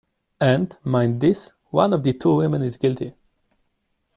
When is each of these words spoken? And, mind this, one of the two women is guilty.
And, 0.39 0.75
mind 0.83 1.21
this, 1.21 1.51
one 1.69 1.93
of 1.93 2.01
the 2.01 2.13
two 2.13 2.33
women 2.37 2.63
is 2.63 2.77
guilty. 2.77 3.13